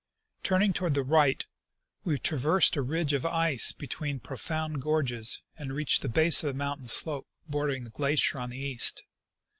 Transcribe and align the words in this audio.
Turn 0.41 0.63
ing 0.63 0.73
toward 0.73 0.95
the 0.95 1.03
right, 1.03 1.45
we 2.03 2.17
traversed 2.17 2.75
a 2.75 2.81
ridge 2.81 3.13
of 3.13 3.23
ice 3.23 3.71
between 3.71 4.17
profound 4.19 4.81
gorges 4.81 5.43
and 5.59 5.75
reached 5.75 6.01
the 6.01 6.09
base 6.09 6.43
of 6.43 6.47
the 6.55 6.57
mountain 6.57 6.87
slope 6.87 7.27
bordering 7.47 7.83
the 7.83 7.91
glacier 7.91 8.39
on 8.39 8.49
the 8.49 8.57
east. 8.57 9.03